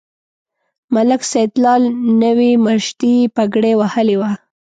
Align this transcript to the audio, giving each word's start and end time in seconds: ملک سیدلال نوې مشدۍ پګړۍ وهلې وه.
ملک 0.95 1.21
سیدلال 1.31 1.83
نوې 2.21 2.51
مشدۍ 2.65 3.15
پګړۍ 3.35 3.73
وهلې 3.77 4.15
وه. 4.21 4.31